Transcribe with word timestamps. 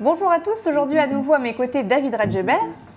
Bonjour 0.00 0.30
à 0.30 0.40
tous, 0.40 0.66
aujourd'hui 0.66 0.98
à 0.98 1.06
nouveau 1.06 1.34
à 1.34 1.38
mes 1.38 1.54
côtés 1.54 1.84
David 1.84 2.14
Radjeber 2.14 2.56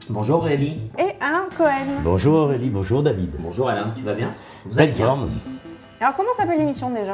Bonjour 0.10 0.38
Aurélie. 0.38 0.80
et 0.98 1.16
Alain 1.20 1.48
Cohen. 1.58 2.02
Bonjour 2.04 2.34
Aurélie, 2.36 2.70
bonjour 2.70 3.02
David. 3.02 3.32
Bonjour 3.40 3.70
Alain, 3.70 3.92
tu 3.96 4.04
vas 4.04 4.14
bien? 4.14 4.32
Vous 4.66 4.80
allez 4.80 4.92
bien? 4.92 5.06
forme. 5.06 5.30
Alors 6.00 6.16
comment 6.16 6.34
s'appelle 6.34 6.60
l'émission 6.60 6.90
déjà? 6.92 7.14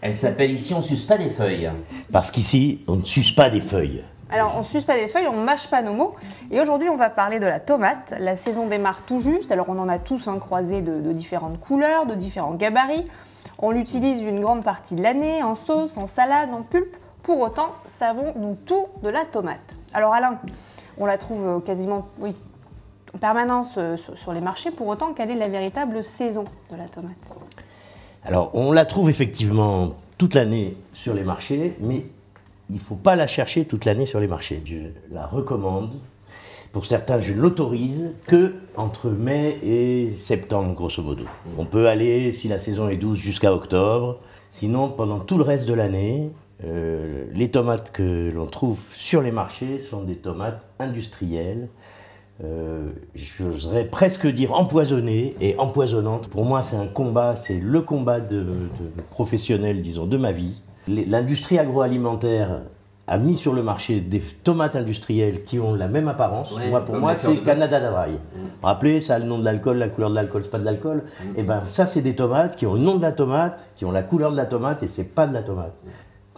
Elle 0.00 0.14
s'appelle 0.14 0.50
ici 0.50 0.72
On 0.74 0.80
suce 0.82 1.04
pas 1.04 1.18
des 1.18 1.28
feuilles. 1.28 1.70
Parce 2.12 2.30
qu'ici, 2.30 2.82
on 2.88 2.96
ne 2.96 3.04
suce 3.04 3.32
pas 3.32 3.50
des 3.50 3.60
feuilles. 3.60 4.02
Alors 4.32 4.56
on 4.56 4.62
suce 4.62 4.84
pas 4.84 4.96
des 4.96 5.08
feuilles, 5.08 5.26
on 5.26 5.36
mâche 5.36 5.68
pas 5.68 5.82
nos 5.82 5.92
mots. 5.92 6.14
Et 6.50 6.60
aujourd'hui 6.60 6.88
on 6.88 6.96
va 6.96 7.10
parler 7.10 7.40
de 7.40 7.46
la 7.46 7.60
tomate. 7.60 8.14
La 8.18 8.36
saison 8.36 8.66
démarre 8.66 9.02
tout 9.02 9.20
juste, 9.20 9.50
alors 9.50 9.68
on 9.68 9.78
en 9.78 9.88
a 9.88 9.98
tous 9.98 10.28
un 10.28 10.38
croisé 10.38 10.82
de, 10.82 11.12
différentes 11.12 11.58
couleurs, 11.58 12.06
de 12.06 12.14
différents 12.14 12.54
gabarits. 12.54 13.06
On 13.58 13.70
l'utilise 13.72 14.22
une 14.22 14.40
grande 14.40 14.62
partie 14.62 14.94
de 14.94 15.02
l'année, 15.02 15.42
en 15.42 15.54
sauce, 15.54 15.96
en 15.96 16.06
salade, 16.06 16.50
en 16.52 16.62
pulpe. 16.62 16.96
Pour 17.22 17.40
autant, 17.40 17.74
savons-nous 17.84 18.56
tout 18.64 18.86
de 19.02 19.08
la 19.08 19.24
tomate? 19.24 19.76
Alors 19.92 20.14
Alain, 20.14 20.38
on 20.96 21.06
la 21.06 21.18
trouve 21.18 21.46
euh, 21.46 21.60
quasiment 21.60 22.06
oui, 22.18 22.34
en 23.14 23.18
permanence 23.18 23.74
euh, 23.76 23.96
sur 23.96 24.32
les 24.32 24.40
marchés. 24.40 24.70
Pour 24.70 24.86
autant, 24.86 25.12
quelle 25.12 25.30
est 25.30 25.36
la 25.36 25.48
véritable 25.48 26.02
saison 26.02 26.44
de 26.70 26.76
la 26.76 26.86
tomate? 26.86 27.10
Alors, 28.24 28.50
on 28.54 28.72
la 28.72 28.84
trouve 28.84 29.10
effectivement 29.10 29.92
toute 30.18 30.34
l'année 30.34 30.76
sur 30.92 31.14
les 31.14 31.24
marchés, 31.24 31.76
mais 31.80 32.04
il 32.70 32.74
ne 32.74 32.78
faut 32.78 32.94
pas 32.94 33.16
la 33.16 33.26
chercher 33.26 33.64
toute 33.64 33.84
l'année 33.84 34.06
sur 34.06 34.20
les 34.20 34.28
marchés. 34.28 34.62
Je 34.64 34.76
la 35.12 35.26
recommande. 35.26 35.90
Pour 36.72 36.86
certains, 36.86 37.20
je 37.20 37.32
ne 37.32 37.40
l'autorise 37.40 38.12
que 38.28 38.54
entre 38.76 39.10
mai 39.10 39.58
et 39.62 40.14
septembre, 40.14 40.72
grosso 40.74 41.02
modo. 41.02 41.24
On 41.58 41.64
peut 41.64 41.88
aller, 41.88 42.32
si 42.32 42.46
la 42.46 42.60
saison 42.60 42.88
est 42.88 42.96
douce, 42.96 43.18
jusqu'à 43.18 43.52
octobre. 43.52 44.20
Sinon, 44.50 44.88
pendant 44.88 45.18
tout 45.18 45.36
le 45.36 45.42
reste 45.42 45.68
de 45.68 45.74
l'année, 45.74 46.30
euh, 46.64 47.26
les 47.34 47.50
tomates 47.50 47.90
que 47.90 48.30
l'on 48.32 48.46
trouve 48.46 48.80
sur 48.92 49.20
les 49.20 49.32
marchés 49.32 49.80
sont 49.80 50.04
des 50.04 50.16
tomates 50.16 50.62
industrielles. 50.78 51.68
euh, 52.44 52.90
j'oserais 53.14 53.84
presque 53.84 54.26
dire 54.26 54.52
empoisonnées 54.54 55.34
et 55.40 55.58
empoisonnantes. 55.58 56.28
Pour 56.28 56.44
moi, 56.44 56.62
c'est 56.62 56.76
un 56.76 56.86
combat, 56.86 57.36
c'est 57.36 57.58
le 57.58 57.82
combat 57.82 58.20
de, 58.20 58.40
de 58.40 59.02
professionnel, 59.10 59.82
disons, 59.82 60.06
de 60.06 60.16
ma 60.16 60.32
vie. 60.32 60.54
L'industrie 60.88 61.58
agroalimentaire 61.58 62.62
a 63.06 63.18
mis 63.18 63.34
sur 63.34 63.52
le 63.52 63.62
marché 63.62 64.00
des 64.00 64.20
tomates 64.20 64.76
industrielles 64.76 65.42
qui 65.42 65.58
ont 65.58 65.74
la 65.74 65.88
même 65.88 66.06
apparence. 66.06 66.52
Ouais, 66.52 66.70
moi, 66.70 66.84
pour 66.84 66.96
moi, 66.96 67.14
la 67.14 67.18
c'est. 67.18 67.36
Canada 67.42 67.80
Dry. 67.80 68.12
Vous 68.12 68.40
vous 68.40 68.66
rappelez, 68.66 69.00
ça 69.00 69.16
a 69.16 69.18
le 69.18 69.24
nom 69.24 69.38
de 69.38 69.44
l'alcool, 69.44 69.78
la 69.78 69.88
couleur 69.88 70.10
de 70.10 70.14
l'alcool, 70.14 70.42
c'est 70.44 70.50
pas 70.50 70.60
de 70.60 70.64
l'alcool. 70.64 71.02
Et 71.36 71.42
ben, 71.42 71.64
ça, 71.66 71.86
c'est 71.86 72.02
des 72.02 72.14
tomates 72.14 72.56
qui 72.56 72.66
ont 72.66 72.74
le 72.74 72.80
nom 72.80 72.96
de 72.96 73.02
la 73.02 73.10
tomate, 73.10 73.68
qui 73.74 73.84
ont 73.84 73.90
la 73.90 74.04
couleur 74.04 74.30
de 74.30 74.36
la 74.36 74.46
tomate, 74.46 74.84
et 74.84 74.88
c'est 74.88 75.04
pas 75.04 75.26
de 75.26 75.34
la 75.34 75.42
tomate. 75.42 75.74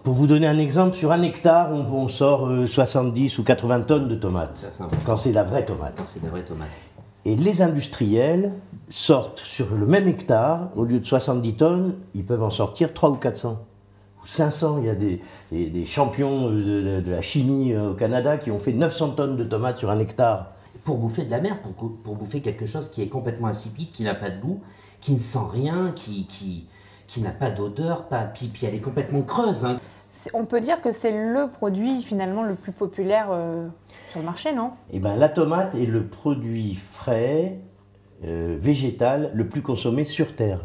Pour 0.02 0.14
vous 0.14 0.26
donner 0.26 0.46
un 0.46 0.58
exemple, 0.58 0.94
sur 0.94 1.12
un 1.12 1.20
hectare, 1.22 1.70
on, 1.72 1.80
on 1.94 2.08
sort 2.08 2.48
euh, 2.48 2.66
70 2.66 3.38
ou 3.38 3.44
80 3.44 3.80
tonnes 3.82 4.08
de 4.08 4.14
tomates, 4.14 4.66
Ça, 4.70 4.88
quand 5.04 5.18
c'est 5.18 5.32
la 5.32 5.44
vraie 5.44 5.64
tomate. 5.66 5.94
Quand 5.96 6.06
c'est 6.06 6.20
des 6.20 6.28
vraies 6.28 6.42
tomates. 6.42 6.68
Et 7.24 7.36
les 7.36 7.62
industriels 7.62 8.50
sortent 8.88 9.42
sur 9.44 9.74
le 9.76 9.86
même 9.86 10.08
hectare, 10.08 10.70
au 10.74 10.84
lieu 10.84 10.98
de 10.98 11.06
70 11.06 11.54
tonnes, 11.54 11.94
ils 12.14 12.24
peuvent 12.24 12.42
en 12.42 12.50
sortir 12.50 12.92
3 12.94 13.10
ou 13.10 13.16
400. 13.16 13.58
Ou 14.22 14.26
500, 14.26 14.78
il 14.78 14.84
y 14.86 14.88
a 14.90 14.94
des, 14.94 15.20
des- 15.50 15.68
des 15.70 15.84
champions 15.84 16.50
de, 16.50 16.60
de- 16.62 17.00
de 17.00 17.10
la 17.10 17.20
chimie 17.22 17.72
euh, 17.72 17.90
au 17.90 17.94
Canada 17.94 18.38
qui 18.38 18.50
ont 18.50 18.58
fait 18.58 18.72
900 18.72 19.10
tonnes 19.10 19.36
de 19.36 19.44
tomates 19.44 19.78
sur 19.78 19.90
un 19.90 19.98
hectare. 19.98 20.52
Pour 20.84 20.96
bouffer 20.98 21.24
de 21.24 21.30
la 21.30 21.40
merde, 21.40 21.58
pour, 21.76 21.92
pour 22.02 22.16
bouffer 22.16 22.40
quelque 22.40 22.66
chose 22.66 22.88
qui 22.90 23.02
est 23.02 23.08
complètement 23.08 23.48
insipide, 23.48 23.90
qui 23.90 24.02
n'a 24.04 24.14
pas 24.14 24.30
de 24.30 24.40
goût, 24.40 24.60
qui 25.00 25.12
ne 25.12 25.18
sent 25.18 25.38
rien, 25.52 25.92
qui, 25.94 26.26
qui, 26.26 26.66
qui 27.06 27.20
n'a 27.20 27.30
pas 27.30 27.50
d'odeur, 27.50 28.04
pas, 28.08 28.24
puis, 28.24 28.46
puis 28.48 28.66
elle 28.66 28.74
est 28.74 28.80
complètement 28.80 29.22
creuse. 29.22 29.64
hein. 29.64 29.78
C'est- 30.10 30.30
On 30.34 30.44
peut 30.44 30.60
dire 30.60 30.80
que 30.82 30.92
c'est 30.92 31.12
le 31.12 31.48
produit 31.48 32.02
finalement 32.02 32.42
le 32.42 32.54
plus 32.54 32.72
populaire 32.72 33.28
euh, 33.30 33.66
sur 34.10 34.20
le 34.20 34.26
marché, 34.26 34.52
non? 34.54 34.70
Eh 34.92 34.98
ben, 34.98 35.16
la 35.16 35.28
tomate 35.28 35.74
est 35.74 35.86
le 35.86 36.04
produit 36.06 36.74
frais, 36.74 37.58
euh, 38.24 38.56
végétal, 38.58 39.30
le 39.34 39.48
plus 39.48 39.62
consommé 39.62 40.04
sur 40.04 40.34
Terre. 40.36 40.60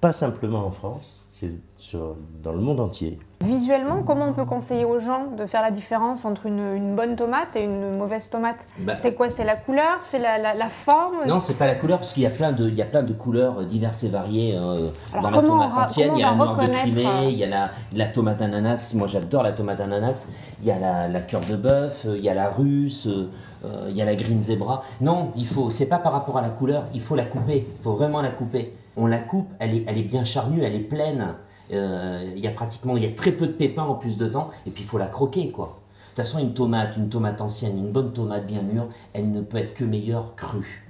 Pas 0.00 0.12
simplement 0.12 0.66
en 0.66 0.70
France, 0.70 1.21
c'est 1.42 1.50
sur- 1.76 2.14
dans 2.42 2.52
le 2.52 2.60
monde 2.60 2.78
entier. 2.80 3.18
Visuellement, 3.44 4.02
comment 4.04 4.26
on 4.26 4.32
peut 4.32 4.44
conseiller 4.44 4.84
aux 4.84 5.00
gens 5.00 5.26
de 5.36 5.46
faire 5.46 5.62
la 5.62 5.72
différence 5.72 6.24
entre 6.24 6.46
une, 6.46 6.60
une 6.76 6.94
bonne 6.94 7.16
tomate 7.16 7.56
et 7.56 7.64
une 7.64 7.96
mauvaise 7.98 8.30
tomate 8.30 8.68
Bah, 8.78 8.94
C'est 8.94 9.14
quoi 9.14 9.28
C'est 9.28 9.42
la 9.44 9.56
couleur 9.56 9.96
C'est 10.00 10.20
la, 10.20 10.38
la- 10.38 10.54
la 10.54 10.68
forme 10.68 11.16
Non, 11.26 11.40
c'est 11.40 11.54
pas 11.58 11.66
la 11.66 11.74
couleur, 11.74 11.98
parce 11.98 12.12
qu'il 12.12 12.22
y 12.22 12.26
a 12.26 12.30
plein 12.30 12.52
de, 12.52 12.68
il 12.68 12.74
y 12.76 12.82
a 12.82 12.86
plein 12.86 13.02
de 13.02 13.12
couleurs 13.12 13.58
euh, 13.60 13.64
diverses 13.64 14.04
et 14.04 14.08
variées 14.08 14.54
euh, 14.56 14.90
Alors, 15.12 15.22
dans 15.24 15.30
la 15.30 15.36
comment 15.42 15.54
on 15.54 15.68
tomate 15.70 15.88
ancienne. 15.88 16.12
Il 16.14 16.20
y 16.20 16.22
a 16.22 16.26
la 16.26 16.30
va 16.32 16.36
noire 16.36 16.54
de 16.54 16.60
reconnaître, 16.60 16.82
Crimée, 16.92 17.06
euh, 17.06 17.30
il 17.30 17.38
y 17.38 17.44
a 17.44 17.48
la, 17.48 17.70
la 17.94 18.06
tomate 18.06 18.42
ananas. 18.42 18.92
Moi, 18.94 19.08
j'adore 19.08 19.42
la 19.42 19.52
tomate 19.52 19.80
ananas. 19.80 20.26
Il 20.60 20.68
y 20.68 20.70
a 20.70 20.78
la, 20.78 21.08
la 21.08 21.20
cœur 21.20 21.40
de 21.40 21.56
bœuf, 21.56 22.02
euh, 22.06 22.16
il 22.16 22.24
y 22.24 22.28
a 22.28 22.34
la 22.34 22.48
russe, 22.48 23.08
euh, 23.08 23.28
euh, 23.64 23.86
il 23.88 23.96
y 23.96 24.02
a 24.02 24.04
la 24.04 24.14
green 24.14 24.40
zebra. 24.40 24.84
Non, 25.00 25.32
il 25.36 25.46
faut. 25.48 25.70
C'est 25.70 25.86
pas 25.86 25.98
par 25.98 26.12
rapport 26.12 26.38
à 26.38 26.42
la 26.42 26.50
couleur. 26.50 26.84
Il 26.94 27.00
faut 27.00 27.16
la 27.16 27.24
couper. 27.24 27.66
Il 27.76 27.82
faut 27.82 27.94
vraiment 27.94 28.22
la 28.22 28.30
couper. 28.30 28.72
On 28.96 29.06
la 29.06 29.18
coupe. 29.18 29.48
Elle 29.58 29.76
est, 29.76 29.84
elle 29.86 29.98
est 29.98 30.02
bien 30.02 30.24
charnue. 30.24 30.62
Elle 30.62 30.74
est 30.74 30.80
pleine. 30.80 31.34
Euh, 31.72 32.24
il 32.34 32.42
y 32.42 32.46
a 32.46 32.50
pratiquement, 32.50 32.96
il 32.96 33.04
y 33.04 33.06
a 33.06 33.12
très 33.12 33.32
peu 33.32 33.46
de 33.46 33.52
pépins 33.52 33.84
en 33.84 33.94
plus 33.94 34.16
dedans. 34.16 34.50
Et 34.66 34.70
puis 34.70 34.82
il 34.82 34.86
faut 34.86 34.98
la 34.98 35.06
croquer, 35.06 35.50
quoi. 35.50 35.78
De 36.12 36.16
toute 36.16 36.26
façon, 36.26 36.38
une 36.40 36.52
tomate, 36.52 36.96
une 36.98 37.08
tomate 37.08 37.40
ancienne, 37.40 37.78
une 37.78 37.90
bonne 37.90 38.12
tomate 38.12 38.46
bien 38.46 38.60
mûre, 38.60 38.88
elle 39.14 39.30
ne 39.30 39.40
peut 39.40 39.56
être 39.56 39.72
que 39.72 39.84
meilleure 39.84 40.34
crue. 40.36 40.84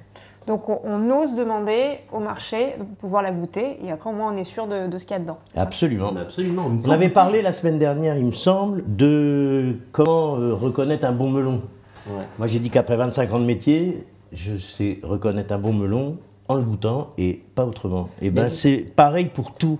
Donc 0.48 0.68
on, 0.68 0.80
on 0.82 1.08
ose 1.22 1.36
demander 1.36 2.00
au 2.12 2.18
marché 2.18 2.74
de 2.76 2.84
pouvoir 2.98 3.22
la 3.22 3.30
goûter 3.30 3.78
et 3.84 3.92
après 3.92 4.10
au 4.10 4.12
moins 4.12 4.32
on 4.34 4.36
est 4.36 4.42
sûr 4.42 4.66
de, 4.66 4.88
de 4.88 4.98
ce 4.98 5.06
qu'il 5.06 5.14
y 5.14 5.20
a 5.20 5.22
dedans. 5.22 5.38
Absolument. 5.54 6.12
Absolument. 6.16 6.68
On 6.84 6.90
avait 6.90 7.10
parlé 7.10 7.42
la 7.42 7.52
semaine 7.52 7.78
dernière, 7.78 8.16
il 8.16 8.24
me 8.24 8.32
semble, 8.32 8.82
de 8.88 9.76
comment 9.92 10.36
euh, 10.36 10.54
reconnaître 10.54 11.06
un 11.06 11.12
bon 11.12 11.30
melon. 11.30 11.62
Ouais. 12.08 12.24
Moi, 12.38 12.48
j'ai 12.48 12.58
dit 12.58 12.70
qu'après 12.70 12.96
25 12.96 13.32
ans 13.32 13.38
de 13.38 13.44
métier, 13.44 14.04
je 14.32 14.56
sais 14.56 14.98
reconnaître 15.04 15.54
un 15.54 15.58
bon 15.58 15.72
melon 15.72 16.16
en 16.48 16.56
le 16.56 16.62
goûtant 16.62 17.10
et 17.18 17.42
pas 17.54 17.64
autrement. 17.66 18.08
Et 18.20 18.30
ben, 18.30 18.44
Mais- 18.44 18.48
c'est 18.48 18.78
pareil 18.94 19.26
pour 19.32 19.54
tout. 19.54 19.78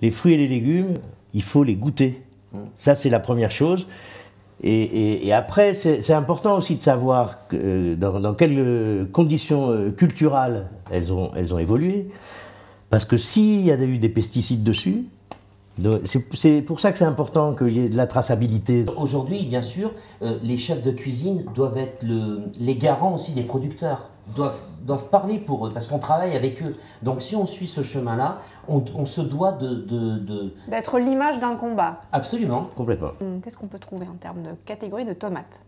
Les 0.00 0.10
fruits 0.10 0.34
et 0.34 0.36
les 0.36 0.48
légumes, 0.48 0.94
il 1.34 1.42
faut 1.42 1.64
les 1.64 1.74
goûter. 1.74 2.22
Ça, 2.74 2.94
c'est 2.94 3.08
la 3.10 3.20
première 3.20 3.50
chose. 3.50 3.86
Et, 4.62 4.82
et- 4.82 5.26
et 5.26 5.32
après, 5.32 5.74
c'est 5.74 6.12
important 6.12 6.56
aussi 6.56 6.76
de 6.76 6.80
savoir 6.80 7.48
que, 7.48 7.56
euh, 7.56 7.96
dans, 7.96 8.20
dans 8.20 8.34
quelles 8.34 8.58
euh, 8.58 9.04
conditions 9.06 9.70
euh, 9.70 9.90
culturelles 9.90 10.66
elles 10.90 11.12
ont, 11.12 11.30
elles 11.34 11.52
ont 11.54 11.58
évolué. 11.58 12.08
Parce 12.90 13.04
que 13.04 13.16
s'il 13.16 13.62
y 13.62 13.72
a 13.72 13.76
eu 13.82 13.98
des 13.98 14.08
pesticides 14.10 14.62
dessus, 14.62 15.04
de- 15.78 16.02
c'est 16.04 16.22
c'est 16.34 16.60
pour 16.60 16.78
ça 16.78 16.92
que 16.92 16.98
c'est 16.98 17.06
important 17.06 17.54
qu'il 17.54 17.76
y 17.76 17.80
ait 17.80 17.88
de 17.88 17.96
la 17.96 18.06
traçabilité. 18.06 18.84
Aujourd'hui, 18.98 19.44
bien 19.46 19.62
sûr, 19.62 19.92
euh, 20.22 20.36
les 20.44 20.58
chefs 20.58 20.82
de 20.84 20.92
cuisine 20.92 21.44
doivent 21.54 21.78
être 21.78 22.02
le- 22.04 22.42
les 22.60 22.76
garants 22.76 23.14
aussi 23.14 23.32
des 23.32 23.42
producteurs, 23.44 24.10
doivent, 24.34 24.60
doivent 24.82 25.08
parler 25.08 25.38
pour 25.38 25.66
eux, 25.66 25.70
parce 25.72 25.86
qu'on 25.86 25.98
travaille 25.98 26.34
avec 26.36 26.62
eux. 26.62 26.74
Donc 27.02 27.22
si 27.22 27.36
on 27.36 27.46
suit 27.46 27.66
ce 27.66 27.82
chemin-là, 27.82 28.38
on, 28.68 28.82
on 28.94 29.04
se 29.04 29.20
doit 29.20 29.52
de... 29.52 29.68
de- 29.74 30.18
de- 30.18 30.54
D'être 30.68 30.98
l'image 30.98 31.40
d'un 31.40 31.56
combat. 31.56 32.02
Absolument. 32.12 32.68
Complètement. 32.76 33.10
Hum, 33.20 33.40
Qu'est-ce 33.42 33.56
qu'on 33.56 33.66
peut 33.66 33.78
trouver 33.78 34.06
en 34.06 34.16
termes 34.16 34.42
de 34.42 34.50
catégorie 34.64 35.04
de 35.04 35.12
tomates? 35.12 35.60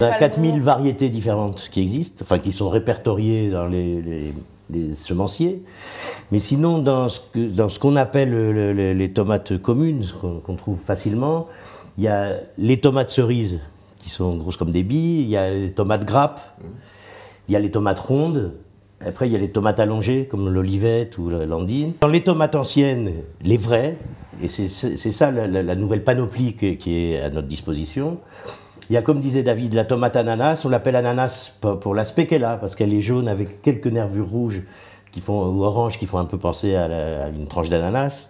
On 0.00 0.04
a 0.04 0.08
Pas 0.08 0.14
le 0.14 0.20
4000 0.20 0.52
bon. 0.56 0.60
variétés 0.60 1.08
différentes 1.08 1.68
qui 1.70 1.80
existent, 1.80 2.22
enfin 2.22 2.38
qui 2.38 2.52
sont 2.52 2.68
répertoriées 2.68 3.50
dans 3.50 3.66
les, 3.66 4.02
les- 4.02 4.34
les 4.68 4.94
semenciers. 4.94 5.62
Mais 6.32 6.38
sinon, 6.38 6.78
dans 6.80 7.08
ce 7.08 7.20
que- 7.32 7.48
dans 7.48 7.68
ce 7.68 7.78
qu'on 7.78 7.96
appelle 7.96 8.30
le- 8.30 8.72
le- 8.72 8.92
les 8.92 9.12
tomates 9.12 9.56
communes, 9.58 10.04
qu'on 10.20 10.40
qu'on 10.40 10.56
trouve 10.56 10.78
facilement, 10.78 11.46
il 11.98 12.04
y 12.04 12.08
a 12.08 12.32
les 12.58 12.78
tomates 12.78 13.08
cerises, 13.08 13.60
qui 14.00 14.10
sont 14.10 14.36
grosses 14.36 14.56
comme 14.58 14.70
des 14.70 14.82
billes, 14.82 15.22
il 15.22 15.28
y 15.28 15.36
a 15.36 15.50
les 15.50 15.72
tomates 15.72 16.04
grappes, 16.04 16.40
il 17.48 17.52
y 17.52 17.56
a 17.56 17.60
les 17.60 17.70
tomates 17.70 17.98
rondes, 17.98 18.52
après 19.04 19.28
il 19.28 19.32
y 19.32 19.36
a 19.36 19.38
les 19.38 19.50
tomates 19.50 19.80
allongées, 19.80 20.26
comme 20.30 20.48
l'olivette 20.48 21.18
ou 21.18 21.28
la 21.28 21.46
landine. 21.46 21.92
Dans 22.00 22.08
les 22.08 22.22
tomates 22.22 22.54
anciennes, 22.54 23.12
les 23.42 23.56
vraies, 23.56 23.96
et 24.42 24.48
c'est 24.48 24.68
ça 24.68 25.30
la, 25.30 25.74
nouvelle 25.74 26.04
panoplie 26.04 26.54
qui 26.54 26.94
est 26.94 27.20
à 27.20 27.30
notre 27.30 27.48
disposition, 27.48 28.18
il 28.88 28.92
y 28.92 28.96
a, 28.96 29.02
comme 29.02 29.20
disait 29.20 29.42
David, 29.42 29.74
la 29.74 29.84
tomate 29.84 30.16
ananas. 30.16 30.62
On 30.64 30.68
l'appelle 30.68 30.96
ananas 30.96 31.52
pour, 31.80 31.94
l'aspect 31.94 32.26
qu'elle 32.26 32.44
a, 32.44 32.56
parce 32.56 32.76
qu'elle 32.76 32.92
est 32.92 33.00
jaune 33.00 33.26
avec 33.26 33.62
quelques 33.62 33.88
nervures 33.88 34.28
rouges 34.28 34.62
qui 35.10 35.20
font, 35.20 35.46
ou 35.46 35.64
oranges 35.64 35.98
qui 35.98 36.06
font 36.06 36.18
un 36.18 36.24
peu 36.24 36.38
penser 36.38 36.76
à, 36.76 37.28
une 37.28 37.48
tranche 37.48 37.68
d'ananas. 37.68 38.28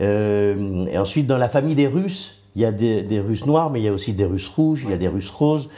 Euh, 0.00 0.86
et 0.86 0.96
ensuite, 0.96 1.26
dans 1.26 1.36
la 1.36 1.48
famille 1.48 1.74
des 1.74 1.86
Russes, 1.86 2.42
il 2.56 2.62
y 2.62 2.64
a 2.64 2.72
des, 2.72 3.02
des 3.02 3.20
Russes 3.20 3.44
noires, 3.44 3.70
mais 3.70 3.80
il 3.80 3.84
y 3.84 3.88
a 3.88 3.92
aussi 3.92 4.14
des 4.14 4.24
Russes 4.24 4.48
rouges, 4.48 4.84
il 4.84 4.90
y 4.90 4.94
a 4.94 4.96
des 4.96 5.08
Russes 5.08 5.30
roses. 5.30 5.68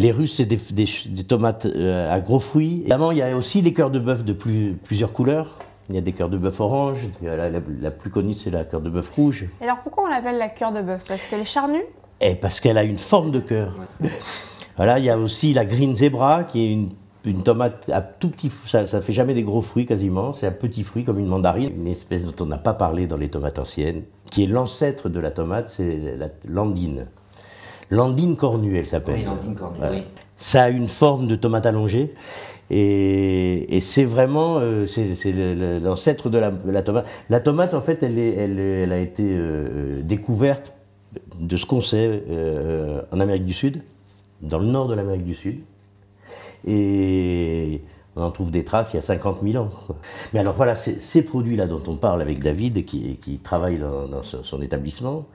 Les 0.00 0.12
Russes, 0.12 0.36
c'est 0.36 0.46
des, 0.46 0.58
des- 0.72 0.88
des 1.10 1.24
tomates 1.24 1.66
euh, 1.66 2.10
à 2.10 2.20
gros 2.20 2.40
fruits. 2.40 2.78
Évidemment, 2.80 3.10
il 3.12 3.18
y 3.18 3.22
a 3.22 3.36
aussi 3.36 3.60
les 3.60 3.74
cœurs 3.74 3.90
de 3.90 3.98
bœuf 3.98 4.24
de 4.24 4.32
plus- 4.32 4.74
plusieurs 4.82 5.12
couleurs. 5.12 5.58
Il 5.90 5.94
y 5.94 5.98
a 5.98 6.00
des 6.00 6.12
cœurs 6.12 6.30
de 6.30 6.38
bœuf 6.38 6.58
orange. 6.60 7.08
La, 7.20 7.36
la- 7.50 7.60
la 7.82 7.90
plus 7.90 8.08
connue, 8.08 8.32
c'est 8.32 8.50
la 8.50 8.64
cœur 8.64 8.80
de 8.80 8.88
bœuf 8.88 9.10
rouge. 9.10 9.46
Et 9.60 9.64
alors 9.64 9.78
pourquoi 9.82 10.04
on 10.04 10.08
l'appelle 10.08 10.38
la 10.38 10.48
cœur 10.48 10.72
de 10.72 10.80
bœuf? 10.80 11.02
Parce 11.06 11.26
qu'elle 11.26 11.40
est 11.40 11.44
charnue? 11.44 11.82
Et 12.22 12.34
parce 12.34 12.60
qu'elle 12.60 12.78
a 12.78 12.82
une 12.84 12.96
forme 12.96 13.30
de 13.30 13.40
cœur. 13.40 13.74
voilà, 14.76 14.98
il 14.98 15.04
y 15.04 15.10
a 15.10 15.18
aussi 15.18 15.52
la 15.52 15.66
green 15.66 15.94
zebra, 15.94 16.44
qui 16.44 16.64
est 16.64 16.72
une 16.72 16.90
une 17.26 17.42
tomate 17.42 17.90
à 17.90 18.00
tout 18.00 18.30
petit, 18.30 18.50
ça, 18.64 18.86
ça 18.86 19.02
fait 19.02 19.12
jamais 19.12 19.34
des 19.34 19.42
gros 19.42 19.60
fruits 19.60 19.84
quasiment, 19.84 20.32
c'est 20.32 20.46
un 20.46 20.52
petit 20.52 20.82
fruit 20.82 21.04
comme 21.04 21.18
une 21.18 21.26
mandarine, 21.26 21.70
une 21.76 21.86
espèce 21.86 22.24
dont 22.24 22.32
on 22.42 22.46
n'a 22.46 22.56
pas 22.56 22.72
parlé 22.72 23.06
dans 23.06 23.18
les 23.18 23.28
tomates 23.28 23.58
anciennes, 23.58 24.04
qui 24.30 24.42
est 24.42 24.46
l'ancêtre 24.46 25.10
de 25.10 25.20
la 25.20 25.30
tomate, 25.30 25.68
c'est 25.68 26.16
la 26.16 26.28
landine. 26.48 27.08
Landine 27.90 28.36
cornue, 28.36 28.76
elle 28.76 28.86
s'appelle. 28.86 29.16
Oui, 29.18 29.24
landine 29.24 29.54
cornue, 29.54 29.78
oui. 29.90 30.02
Ça 30.36 30.62
a 30.64 30.68
une 30.70 30.88
forme 30.88 31.26
de 31.26 31.36
tomate 31.36 31.66
allongée. 31.66 32.14
Et, 32.70 33.76
et 33.76 33.80
c'est 33.80 34.04
vraiment 34.04 34.58
euh, 34.60 34.86
c'est 34.86 35.12
l'ancêtre 35.82 36.30
de 36.30 36.38
la, 36.38 36.52
la 36.66 36.82
tomate. 36.82 37.06
La 37.28 37.40
tomate, 37.40 37.74
en 37.74 37.80
fait, 37.80 38.02
elle, 38.04 38.16
est- 38.18 38.34
elle, 38.36 38.92
a 38.92 38.98
été 38.98 39.24
euh, 39.26 40.02
découverte 40.02 40.72
de 41.40 41.56
ce 41.56 41.66
qu'on 41.66 41.80
sait 41.80 42.22
euh, 42.30 43.02
en 43.10 43.18
Amérique 43.18 43.44
du 43.44 43.54
Sud, 43.54 43.82
dans 44.40 44.60
le 44.60 44.66
nord 44.66 44.86
de 44.86 44.94
l'Amérique 44.94 45.24
du 45.24 45.34
Sud. 45.34 45.58
Et 46.66 47.82
on 48.16 48.22
en 48.22 48.30
trouve 48.30 48.50
des 48.50 48.64
traces 48.64 48.92
il 48.92 48.96
y 48.96 48.98
a 48.98 49.02
50 49.02 49.40
000 49.42 49.64
ans. 49.64 49.70
Mais 50.32 50.40
alors 50.40 50.54
voilà, 50.54 50.74
ces, 50.76 51.22
produits-là 51.22 51.66
dont 51.66 51.82
on 51.86 51.96
parle 51.96 52.22
avec 52.22 52.38
David, 52.40 52.84
qui, 52.84 53.16
qui 53.16 53.38
travaille 53.38 53.78
dans, 53.78 54.06
dans 54.06 54.22
son, 54.22 54.42
son 54.44 54.62
établissement, 54.62 55.26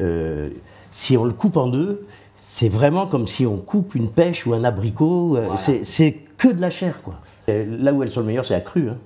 euh, 0.00 0.50
si 0.92 1.16
on 1.16 1.24
le 1.24 1.32
coupe 1.32 1.56
en 1.56 1.66
deux, 1.68 2.06
c'est 2.38 2.68
vraiment 2.68 3.06
comme 3.06 3.26
si 3.26 3.46
on 3.46 3.56
coupe 3.56 3.94
une 3.94 4.10
pêche 4.10 4.46
ou 4.46 4.54
un 4.54 4.64
abricot. 4.64 5.36
euh, 5.36 5.40
Voilà. 5.42 5.56
C'est 5.56 5.84
c'est 5.84 6.12
que 6.36 6.48
de 6.48 6.60
la 6.60 6.70
chair, 6.70 7.02
quoi. 7.02 7.14
Euh, 7.48 7.64
Là 7.80 7.92
où 7.92 8.02
elles 8.02 8.10
sont 8.10 8.20
le 8.20 8.26
meilleur, 8.26 8.44
c'est 8.44 8.54
à 8.54 8.60
cru. 8.60 8.88
Hein. 8.90 8.96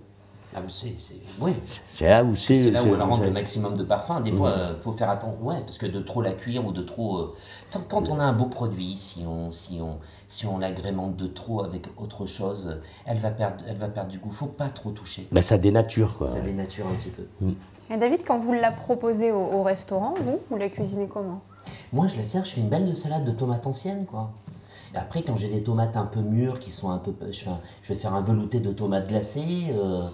C'est, 0.68 0.98
c'est- 0.98 1.14
oui. 1.40 1.52
C'est 1.94 2.10
là 2.10 2.22
où 2.22 2.36
c'est. 2.36 2.64
C'est 2.64 2.70
là 2.70 2.82
où 2.82 2.94
elle 2.94 3.00
rentre 3.00 3.22
le 3.22 3.30
maximum 3.30 3.74
de 3.74 3.84
parfum. 3.84 4.20
Des 4.20 4.32
fois, 4.32 4.54
il 4.76 4.82
faut 4.82 4.92
faire 4.92 5.08
attention. 5.08 5.38
Ouais, 5.42 5.54
parce 5.64 5.78
que 5.78 5.86
de 5.86 6.00
trop 6.00 6.20
la 6.20 6.34
cuire 6.34 6.66
ou 6.66 6.72
de 6.72 6.82
trop. 6.82 7.16
euh, 7.18 7.34
tant- 7.70 7.80
quand 7.88 8.10
on 8.10 8.18
a 8.20 8.24
un 8.24 8.34
beau 8.34 8.44
produit, 8.46 8.96
si 8.98 9.24
on, 9.26 9.50
si 9.50 9.78
on, 9.80 9.96
si 10.28 10.44
on 10.46 10.58
l'agrémente 10.58 11.16
de 11.16 11.26
trop 11.26 11.64
avec 11.64 11.86
autre 11.96 12.26
chose, 12.26 12.68
euh, 12.70 12.82
elle 13.06 13.16
va 13.16 13.30
perdre, 13.30 13.64
elle 13.66 13.78
va 13.78 13.88
perdre 13.88 14.10
du 14.10 14.18
goût. 14.18 14.30
Faut 14.30 14.44
pas 14.44 14.68
trop 14.68 14.90
toucher. 14.90 15.26
Ben, 15.32 15.40
ça 15.40 15.56
dénature, 15.56 16.18
quoi. 16.18 16.28
Ça 16.28 16.40
dénature 16.40 16.84
un 16.86 16.94
petit 16.96 17.08
peu. 17.10 17.22
Et 17.90 17.96
David, 17.96 18.20
quand 18.26 18.38
vous 18.38 18.52
la 18.52 18.72
proposez 18.72 19.32
au, 19.32 19.38
au 19.54 19.62
restaurant, 19.62 20.12
vous, 20.26 20.38
vous 20.50 20.56
la 20.58 20.68
cuisinez 20.68 21.06
comment? 21.10 21.40
Moi, 21.92 22.06
je 22.06 22.16
la 22.16 22.24
sers, 22.24 22.44
je 22.44 22.50
fais 22.52 22.60
une 22.60 22.68
belle 22.68 22.96
salade 22.96 23.24
de 23.24 23.32
tomates 23.32 23.66
anciennes, 23.66 24.06
quoi. 24.06 24.32
Après, 24.94 25.22
quand 25.22 25.36
j'ai 25.36 25.48
des 25.48 25.62
tomates 25.62 25.96
un 25.96 26.04
peu 26.04 26.20
mûres, 26.20 26.58
qui 26.60 26.70
sont 26.70 26.90
un 26.90 26.98
peu. 26.98 27.14
Je, 27.30 27.44
je 27.82 27.92
vais 27.92 27.98
faire 27.98 28.14
un 28.14 28.20
velouté 28.22 28.60
de 28.60 28.72
tomates 28.72 29.08
glacées. 29.08 29.68
euh, 29.70 30.08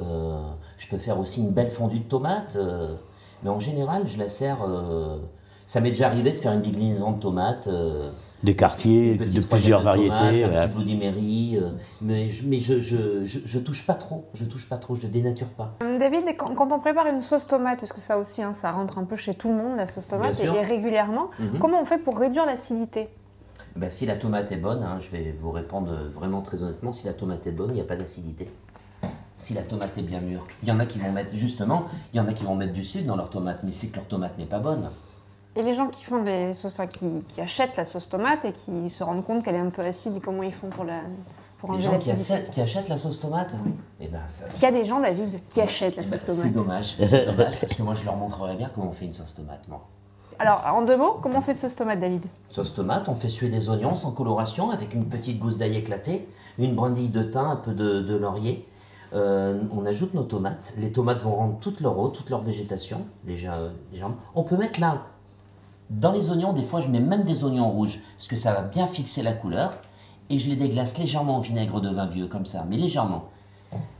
euh, 0.00 0.40
je 0.78 0.86
peux 0.88 0.96
faire 0.98 1.18
aussi 1.18 1.42
une 1.42 1.50
belle 1.50 1.70
fondue 1.70 1.98
de 1.98 2.04
tomates. 2.04 2.56
euh, 2.56 2.94
mais 3.42 3.50
en 3.50 3.60
général, 3.60 4.06
je 4.06 4.18
la 4.18 4.28
sers. 4.28 4.58
ça 5.66 5.80
m'est 5.80 5.90
déjà 5.90 6.06
arrivé 6.06 6.32
de 6.32 6.38
faire 6.38 6.52
une 6.52 6.60
déclinaison 6.60 7.12
de 7.12 7.18
tomates. 7.20 7.68
Euh, 8.42 8.46
Des 8.46 8.56
quartiers, 8.56 9.14
de 9.14 9.40
plusieurs 9.40 9.82
variétés. 9.82 10.42
tomates, 10.42 10.64
un 10.64 10.68
petit 10.68 10.96
Mary. 10.96 11.58
euh, 11.60 11.70
mais 12.00 12.28
je, 12.30 12.46
mais 12.48 12.58
je, 12.58 12.80
je, 12.80 13.24
je, 13.24 13.38
je 13.44 13.58
touche 13.58 13.86
pas 13.86 13.94
trop. 13.94 14.24
Je 14.34 14.44
touche 14.44 14.68
pas 14.68 14.76
trop. 14.78 14.94
Je 14.94 15.06
dénature 15.06 15.48
pas. 15.48 15.74
Hum, 15.82 15.98
David, 15.98 16.24
quand, 16.36 16.54
quand 16.54 16.72
on 16.72 16.78
prépare 16.78 17.06
une 17.06 17.22
sauce 17.22 17.46
tomate, 17.46 17.78
parce 17.78 17.92
que 17.92 18.00
ça 18.00 18.18
aussi, 18.18 18.42
hein, 18.42 18.52
ça 18.52 18.70
rentre 18.72 18.98
un 18.98 19.04
peu 19.04 19.16
chez 19.16 19.34
tout 19.34 19.48
le 19.48 19.54
monde, 19.56 19.76
la 19.76 19.86
sauce 19.86 20.08
tomate, 20.08 20.38
et, 20.40 20.48
régulièrement, 20.48 21.30
Mhm. 21.38 21.58
comment 21.60 21.80
on 21.80 21.84
fait 21.84 21.98
pour 21.98 22.18
réduire 22.18 22.46
l'acidité? 22.46 23.08
Bah, 23.76 23.88
si 23.90 24.04
la 24.06 24.16
tomate 24.16 24.52
est 24.52 24.56
bonne, 24.56 24.82
hein, 24.82 24.98
je 25.00 25.10
vais 25.10 25.34
vous 25.40 25.50
répondre 25.50 25.96
vraiment 26.14 26.42
très 26.42 26.62
honnêtement, 26.62 26.92
si 26.92 27.06
la 27.06 27.14
tomate 27.14 27.46
est 27.46 27.52
bonne, 27.52 27.70
il 27.70 27.74
n'y 27.76 27.80
a 27.80 27.84
pas 27.84 27.96
d'acidité. 27.96 28.48
Si 29.38 29.54
la 29.54 29.62
tomate 29.62 29.96
est 29.98 30.02
bien 30.02 30.20
mûre. 30.20 30.44
Il 30.62 30.68
y 30.68 30.72
en 30.72 30.78
a 30.78 30.86
qui 30.86 30.98
vont 30.98 31.10
mettre, 31.10 31.34
justement, 31.34 31.86
il 32.12 32.18
y 32.18 32.20
en 32.20 32.28
a 32.28 32.32
qui 32.32 32.44
vont 32.44 32.54
mettre 32.54 32.74
du 32.74 32.84
sucre 32.84 33.06
dans 33.06 33.16
leur 33.16 33.30
tomate, 33.30 33.60
mais 33.64 33.72
c'est 33.72 33.88
que 33.88 33.96
leur 33.96 34.04
tomate 34.04 34.38
n'est 34.38 34.44
pas 34.44 34.58
bonne. 34.60 34.88
Et 35.54 35.62
les 35.62 35.74
gens 35.74 35.88
qui 35.88 36.04
font 36.04 36.22
des 36.22 36.52
sauces, 36.52 36.72
enfin, 36.72 36.86
qui, 36.86 37.06
qui 37.28 37.40
achètent 37.40 37.76
la 37.76 37.84
sauce 37.84 38.08
tomate 38.08 38.44
et 38.44 38.52
qui 38.52 38.88
se 38.88 39.04
rendent 39.04 39.24
compte 39.24 39.44
qu'elle 39.44 39.54
est 39.54 39.58
un 39.58 39.70
peu 39.70 39.82
acide, 39.82 40.20
comment 40.22 40.42
ils 40.42 40.52
font 40.52 40.68
pour 40.68 40.84
la 40.84 41.00
pour 41.58 41.74
Les 41.74 41.80
gens 41.80 41.96
qui 41.96 42.10
achètent, 42.10 42.50
qui 42.50 42.60
achètent 42.60 42.88
la 42.88 42.98
sauce 42.98 43.20
tomate, 43.20 43.54
eh 44.00 44.08
ben 44.08 44.22
ça. 44.26 44.48
Qu'il 44.48 44.62
y 44.62 44.66
a 44.66 44.72
des 44.72 44.84
gens, 44.84 45.00
David, 45.00 45.38
qui 45.48 45.60
achètent 45.60 45.94
la 45.94 46.02
eh 46.02 46.10
ben, 46.10 46.18
sauce 46.18 46.26
c'est 46.26 46.50
tomate 46.50 46.52
dommage, 46.52 46.96
c'est 47.00 47.26
dommage, 47.26 47.60
parce 47.60 47.74
que 47.74 47.82
moi 47.82 47.94
je 47.94 48.04
leur 48.04 48.16
montrerai 48.16 48.56
bien 48.56 48.68
comment 48.74 48.88
on 48.88 48.92
fait 48.92 49.04
une 49.04 49.12
sauce 49.12 49.34
tomate, 49.34 49.68
moi. 49.68 49.86
Alors, 50.38 50.64
en 50.74 50.82
deux 50.82 50.96
mots, 50.96 51.18
comment 51.22 51.38
on 51.38 51.42
fait 51.42 51.54
de 51.54 51.58
sauce 51.58 51.76
tomate, 51.76 52.00
David? 52.00 52.24
Sauce 52.48 52.74
tomate, 52.74 53.08
on 53.08 53.14
fait 53.14 53.28
suer 53.28 53.48
des 53.48 53.68
oignons 53.68 53.94
sans 53.94 54.10
coloration 54.10 54.70
avec 54.70 54.92
une 54.92 55.04
petite 55.04 55.38
gousse 55.38 55.56
d'ail 55.56 55.76
éclatée, 55.76 56.26
une 56.58 56.74
brindille 56.74 57.10
de 57.10 57.22
thym, 57.22 57.44
un 57.44 57.56
peu 57.56 57.74
de, 57.74 58.00
de 58.00 58.16
laurier. 58.16 58.66
Euh, 59.12 59.60
on 59.72 59.86
ajoute 59.86 60.14
nos 60.14 60.24
tomates. 60.24 60.74
Les 60.78 60.90
tomates 60.90 61.22
vont 61.22 61.36
rendre 61.36 61.58
toute 61.60 61.80
leur 61.80 61.96
eau, 61.98 62.08
toute 62.08 62.30
leur 62.30 62.40
végétation, 62.40 63.04
légèrement. 63.26 64.16
On 64.34 64.42
peut 64.42 64.56
mettre 64.56 64.80
là, 64.80 65.02
dans 65.92 66.12
les 66.12 66.30
oignons, 66.30 66.52
des 66.52 66.64
fois 66.64 66.80
je 66.80 66.88
mets 66.88 67.00
même 67.00 67.24
des 67.24 67.44
oignons 67.44 67.70
rouges, 67.70 68.00
parce 68.16 68.28
que 68.28 68.36
ça 68.36 68.52
va 68.52 68.62
bien 68.62 68.86
fixer 68.86 69.22
la 69.22 69.32
couleur. 69.32 69.72
Et 70.30 70.38
je 70.38 70.48
les 70.48 70.56
déglace 70.56 70.96
légèrement 70.96 71.38
au 71.38 71.40
vinaigre 71.42 71.80
de 71.80 71.90
vin 71.90 72.06
vieux, 72.06 72.26
comme 72.26 72.46
ça, 72.46 72.64
mais 72.68 72.76
légèrement. 72.76 73.24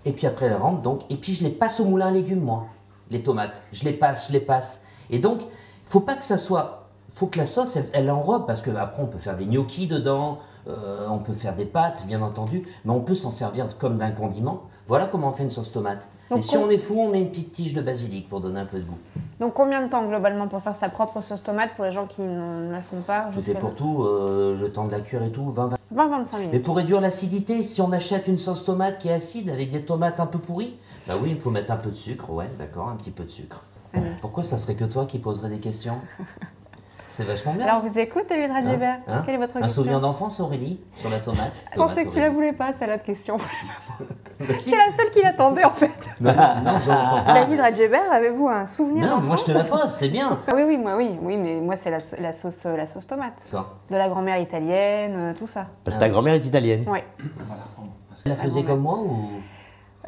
Et 0.06 0.12
puis 0.12 0.26
après, 0.26 0.46
elles 0.46 0.56
rentrent 0.56 0.80
donc. 0.80 1.02
Et 1.10 1.16
puis 1.16 1.34
je 1.34 1.44
les 1.44 1.50
passe 1.50 1.80
au 1.80 1.84
moulin 1.84 2.06
à 2.06 2.10
légumes, 2.10 2.40
moi, 2.40 2.66
les 3.10 3.22
tomates. 3.22 3.62
Je 3.72 3.84
les 3.84 3.92
passe, 3.92 4.28
je 4.28 4.32
les 4.32 4.40
passe. 4.40 4.82
Et 5.10 5.18
donc, 5.18 5.40
faut 5.84 6.00
pas 6.00 6.14
que 6.14 6.24
ça 6.24 6.38
soit. 6.38 6.88
faut 7.08 7.26
que 7.26 7.38
la 7.38 7.44
sauce, 7.46 7.76
elle, 7.92 8.10
enrobe, 8.10 8.46
parce 8.46 8.62
qu'après, 8.62 9.02
on 9.02 9.06
peut 9.06 9.18
faire 9.18 9.36
des 9.36 9.44
gnocchis 9.44 9.86
dedans, 9.86 10.38
euh, 10.68 11.06
on 11.10 11.18
peut 11.18 11.34
faire 11.34 11.54
des 11.54 11.66
pâtes, 11.66 12.06
bien 12.06 12.22
entendu, 12.22 12.66
mais 12.86 12.92
on 12.92 13.00
peut 13.00 13.14
s'en 13.14 13.30
servir 13.30 13.66
comme 13.76 13.98
d'un 13.98 14.12
condiment. 14.12 14.62
Voilà 14.86 15.06
comment 15.06 15.28
on 15.28 15.32
fait 15.32 15.42
une 15.42 15.50
sauce 15.50 15.72
tomate. 15.72 16.06
Donc, 16.30 16.38
et 16.38 16.42
si 16.42 16.56
on 16.56 16.70
est 16.70 16.78
fou, 16.78 16.98
on 16.98 17.08
met 17.10 17.20
une 17.20 17.30
petite 17.30 17.52
tige 17.52 17.74
de 17.74 17.82
basilic 17.82 18.28
pour 18.28 18.40
donner 18.40 18.60
un 18.60 18.64
peu 18.64 18.78
de 18.78 18.84
goût. 18.84 18.98
Donc, 19.38 19.54
combien 19.54 19.82
de 19.82 19.88
temps 19.88 20.06
globalement 20.06 20.48
pour 20.48 20.62
faire 20.62 20.76
sa 20.76 20.88
propre 20.88 21.20
sauce 21.20 21.42
tomate 21.42 21.74
pour 21.74 21.84
les 21.84 21.92
gens 21.92 22.06
qui 22.06 22.22
ne 22.22 22.70
la 22.72 22.80
font 22.80 23.00
pas 23.00 23.28
Tout 23.32 23.38
est 23.38 23.42
jusque-là 23.42 23.60
pour 23.60 23.74
tout, 23.74 24.04
euh, 24.04 24.56
le 24.58 24.72
temps 24.72 24.86
de 24.86 24.92
la 24.92 25.00
cuire 25.00 25.22
et 25.24 25.30
tout, 25.32 25.50
20, 25.50 25.68
20 25.68 25.76
20-25 25.94 26.32
Mais 26.38 26.46
minutes. 26.46 26.62
pour 26.62 26.76
réduire 26.76 27.00
l'acidité, 27.02 27.62
si 27.64 27.80
on 27.82 27.92
achète 27.92 28.28
une 28.28 28.38
sauce 28.38 28.64
tomate 28.64 28.98
qui 28.98 29.08
est 29.08 29.12
acide 29.12 29.50
avec 29.50 29.70
des 29.70 29.82
tomates 29.82 30.20
un 30.20 30.26
peu 30.26 30.38
pourries, 30.38 30.76
bah 31.06 31.14
oui, 31.20 31.32
il 31.32 31.40
faut 31.40 31.50
mettre 31.50 31.70
un 31.72 31.76
peu 31.76 31.90
de 31.90 31.96
sucre, 31.96 32.30
ouais, 32.30 32.48
d'accord, 32.58 32.88
un 32.88 32.96
petit 32.96 33.10
peu 33.10 33.24
de 33.24 33.30
sucre. 33.30 33.62
Pourquoi 34.22 34.42
ça 34.42 34.56
serait 34.56 34.74
que 34.74 34.84
toi 34.84 35.04
qui 35.04 35.18
poserais 35.18 35.50
des 35.50 35.60
questions? 35.60 35.98
C'est 37.08 37.24
vachement 37.24 37.52
bien. 37.52 37.66
Alors, 37.66 37.82
vous 37.86 37.98
écoute, 37.98 38.24
David 38.26 38.50
Hein 38.50 38.54
Radjebert 38.54 39.00
Hein? 39.06 39.22
Quelle 39.26 39.34
est 39.34 39.38
votre 39.38 39.54
un 39.58 39.60
question? 39.60 39.82
souvenir 39.82 40.00
d'enfance, 40.00 40.40
Aurélie, 40.40 40.80
sur 40.94 41.10
la 41.10 41.18
tomate? 41.20 41.60
Je 41.72 41.76
pensais 41.76 42.04
que 42.06 42.08
tu 42.10 42.16
la 42.16 42.22
Tomate, 42.28 42.34
voulais 42.34 42.52
pas, 42.54 42.72
celle-là 42.72 42.96
de 42.96 43.02
question. 43.02 43.36
Suis 44.56 44.70
la 44.72 44.90
seule 44.96 45.10
qui 45.10 45.20
l'attendait, 45.22 45.64
en 45.64 45.70
fait. 45.72 45.90
non, 46.20 46.32
non, 46.32 46.72
j'en 46.84 46.94
pas. 47.24 47.32
David 47.34 47.60
Radjebert, 47.60 48.10
avez-vous 48.12 48.48
un 48.48 48.66
souvenir 48.66 49.06
Non, 49.06 49.20
moi 49.20 49.36
je 49.36 49.44
te 49.44 49.52
la 49.52 49.64
pose, 49.64 49.86
c'est 49.88 50.08
bien. 50.08 50.38
Ah 50.46 50.52
Oui, 50.54 50.62
oui, 50.66 50.76
moi, 50.76 50.96
oui, 50.96 51.18
oui, 51.22 51.36
mais 51.36 51.60
moi, 51.60 51.76
c'est 51.76 51.90
la, 51.90 52.00
sau- 52.00 52.16
la 52.20 52.32
sauce, 52.32 52.64
euh, 52.66 52.76
la 52.76 52.86
sauce 52.86 53.06
tomate. 53.06 53.34
D'accord. 53.44 53.76
De 53.90 53.96
la 53.96 54.08
grand-mère 54.08 54.38
italienne, 54.38 55.14
euh, 55.16 55.34
tout 55.34 55.46
ça. 55.46 55.66
Parce 55.84 55.96
que 55.96 56.00
ta 56.00 56.08
grand-mère 56.08 56.34
est 56.34 56.44
italienne. 56.46 56.84
Oui. 56.88 57.00
Tu 58.22 58.28
la 58.28 58.36
faisais 58.36 58.62
comme 58.62 58.80
moi 58.80 58.98
ou? 58.98 59.30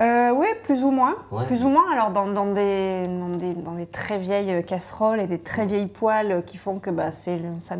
Euh, 0.00 0.30
oui, 0.32 0.46
plus 0.64 0.82
ou 0.82 0.90
moins. 0.90 1.14
Ouais. 1.30 1.44
Plus 1.44 1.64
ou 1.64 1.68
moins. 1.68 1.84
Alors, 1.92 2.10
dans, 2.10 2.26
dans 2.26 2.46
des, 2.46 3.06
dans, 3.06 3.28
des, 3.28 3.54
dans 3.54 3.72
des 3.74 3.86
très 3.86 4.18
vieilles 4.18 4.52
euh, 4.52 4.62
casseroles 4.62 5.20
et 5.20 5.26
des 5.28 5.38
très 5.38 5.66
vieilles 5.66 5.86
poêles 5.86 6.32
euh, 6.32 6.40
qui 6.42 6.56
font 6.56 6.80
que 6.80 6.90
bah, 6.90 7.12
c'est 7.12 7.40
ça 7.60 7.76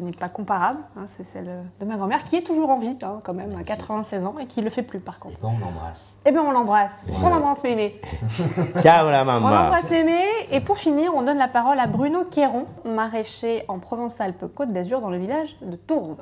n'est 0.00 0.12
pas 0.12 0.28
comparable. 0.28 0.78
hein. 0.96 1.04
c'est 1.06 1.24
celle 1.24 1.48
de 1.80 1.84
ma 1.84 1.96
grand-mère 1.96 2.22
qui 2.24 2.36
est 2.36 2.42
toujours 2.42 2.70
en 2.70 2.78
vie, 2.78 2.96
hein, 3.02 3.20
quand 3.24 3.34
même, 3.34 3.56
à 3.58 3.64
96 3.64 4.26
ans, 4.26 4.34
et 4.40 4.46
qui 4.46 4.60
le 4.62 4.70
fait 4.70 4.82
plus, 4.82 5.00
par 5.00 5.18
contre. 5.18 5.34
Et 5.36 5.42
ben 5.42 5.52
on 5.56 5.64
l'embrasse. 5.64 6.16
Eh 6.24 6.30
bien, 6.32 6.42
on 6.42 6.50
l'embrasse. 6.52 7.08
On 7.24 7.32
embrasse 7.32 7.62
Mémé. 7.64 8.00
Ciao 8.80 9.10
la 9.10 9.22
On 9.22 9.24
maman. 9.24 9.46
embrasse 9.46 9.90
Mémé. 9.90 10.20
Et 10.52 10.60
pour 10.60 10.78
finir, 10.78 11.12
on 11.16 11.22
donne 11.22 11.38
la 11.38 11.48
parole 11.48 11.80
à 11.80 11.86
Bruno 11.86 12.24
Quéron, 12.24 12.66
maraîcher 12.84 13.64
en 13.68 13.78
Provence-Alpes-Côte 13.78 14.70
d'Azur, 14.72 15.00
dans 15.00 15.10
le 15.10 15.18
village 15.18 15.56
de 15.62 15.76
Tourve. 15.76 16.18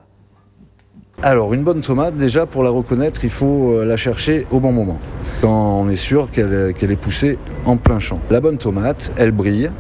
Alors, 1.23 1.54
une 1.54 1.62
bonne 1.62 1.80
tomate, 1.80 2.16
déjà, 2.16 2.44
pour 2.44 2.62
la 2.62 2.71
reconnaître, 2.71 3.25
il 3.25 3.30
faut 3.30 3.73
euh, 3.73 3.85
la 3.85 3.97
chercher 3.97 4.47
au 4.50 4.61
bon 4.61 4.73
moment. 4.73 4.99
Quand 5.40 5.80
on 5.80 5.88
est 5.88 5.97
sûr 5.97 6.30
qu'elle 6.30 6.75
qu'elle 6.75 6.90
est 6.90 7.00
poussée 7.00 7.38
en 7.64 7.76
plein 7.76 7.99
champ. 7.99 8.21
La 8.30 8.40
bonne 8.40 8.59
tomate, 8.59 9.12
elle 9.16 9.33
brille. 9.33 9.71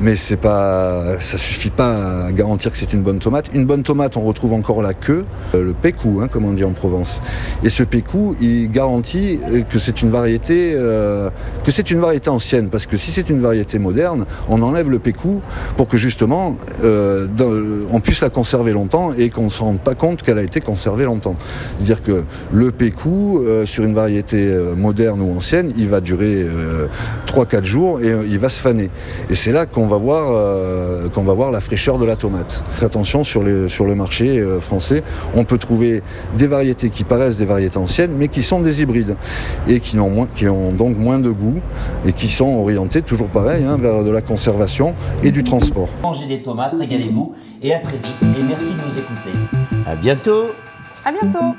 Mais 0.00 0.16
c'est 0.16 0.36
pas, 0.36 1.20
ça 1.20 1.36
suffit 1.36 1.70
pas 1.70 2.26
à 2.26 2.32
garantir 2.32 2.70
que 2.70 2.78
c'est 2.78 2.92
une 2.92 3.02
bonne 3.02 3.18
tomate. 3.18 3.46
Une 3.52 3.66
bonne 3.66 3.82
tomate, 3.82 4.16
on 4.16 4.22
retrouve 4.22 4.54
encore 4.54 4.80
la 4.82 4.94
queue, 4.94 5.26
euh, 5.54 5.62
le 5.62 5.72
pécou, 5.74 6.20
hein, 6.22 6.28
comme 6.28 6.44
on 6.46 6.52
dit 6.52 6.64
en 6.64 6.72
Provence. 6.72 7.20
Et 7.62 7.70
ce 7.70 7.82
pécou, 7.82 8.34
il 8.40 8.70
garantit 8.70 9.40
euh, 9.50 9.62
que 9.62 9.78
c'est 9.78 10.00
une 10.00 10.10
variété, 10.10 10.72
euh, 10.74 11.28
que 11.64 11.70
c'est 11.70 11.90
une 11.90 12.00
variété 12.00 12.30
ancienne, 12.30 12.70
parce 12.70 12.86
que 12.86 12.96
si 12.96 13.12
c'est 13.12 13.28
une 13.28 13.40
variété 13.40 13.78
moderne, 13.78 14.24
on 14.48 14.62
enlève 14.62 14.88
le 14.90 14.98
pécou 14.98 15.42
pour 15.76 15.88
que 15.88 15.96
justement 15.96 16.56
on 16.82 18.00
puisse 18.00 18.20
la 18.20 18.30
conserver 18.30 18.72
longtemps 18.72 19.12
et 19.16 19.30
qu'on 19.30 19.44
ne 19.44 19.48
se 19.50 19.62
rende 19.62 19.80
pas 19.80 19.94
compte 19.94 20.22
qu'elle 20.22 20.38
a 20.38 20.42
été 20.42 20.60
conservée 20.60 21.04
longtemps. 21.04 21.36
C'est-à-dire 21.76 22.02
que 22.02 22.24
le 22.52 22.70
pécou 22.70 23.42
sur 23.66 23.84
une 23.84 23.94
variété 23.94 24.50
moderne 24.76 25.20
ou 25.20 25.36
ancienne, 25.36 25.72
il 25.76 25.88
va 25.88 26.00
durer 26.00 26.42
euh, 26.42 26.86
3-4 27.26 27.64
jours 27.64 28.00
et 28.00 28.12
il 28.28 28.38
va 28.38 28.48
se 28.48 28.60
faner. 28.60 28.90
Et 29.28 29.34
c'est 29.34 29.52
là 29.52 29.66
qu'on 29.66 29.86
va 29.90 29.96
voir 29.96 30.30
euh, 30.32 31.08
qu'on 31.08 31.22
va 31.22 31.34
voir 31.34 31.50
la 31.50 31.60
fraîcheur 31.60 31.98
de 31.98 32.04
la 32.04 32.16
tomate. 32.16 32.62
Faites 32.70 32.84
attention 32.84 33.24
sur, 33.24 33.42
les, 33.42 33.68
sur 33.68 33.84
le 33.84 33.94
marché 33.94 34.38
euh, 34.38 34.60
français, 34.60 35.02
on 35.34 35.44
peut 35.44 35.58
trouver 35.58 36.02
des 36.36 36.46
variétés 36.46 36.90
qui 36.90 37.04
paraissent 37.04 37.38
des 37.38 37.44
variétés 37.44 37.76
anciennes, 37.76 38.12
mais 38.16 38.28
qui 38.28 38.42
sont 38.42 38.60
des 38.60 38.82
hybrides 38.82 39.16
et 39.68 39.80
qui, 39.80 39.96
n'ont 39.96 40.10
moins, 40.10 40.28
qui 40.34 40.48
ont 40.48 40.72
donc 40.72 40.96
moins 40.96 41.18
de 41.18 41.30
goût 41.30 41.60
et 42.06 42.12
qui 42.12 42.28
sont 42.28 42.54
orientées 42.54 43.02
toujours 43.02 43.28
pareil 43.28 43.64
hein, 43.64 43.76
vers 43.76 44.04
de 44.04 44.10
la 44.10 44.22
conservation 44.22 44.94
et 45.22 45.32
du 45.32 45.42
transport. 45.42 45.88
Mangez 46.02 46.26
des 46.26 46.40
tomates, 46.40 46.76
régalez-vous 46.78 47.34
et 47.62 47.74
à 47.74 47.80
très 47.80 47.96
vite. 47.96 48.22
Et 48.38 48.42
merci 48.42 48.72
de 48.72 48.78
nous 48.86 48.98
écouter. 48.98 49.84
À 49.86 49.96
bientôt. 49.96 50.46
À 51.04 51.12
bientôt 51.12 51.56